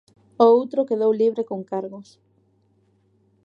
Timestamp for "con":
1.49-1.59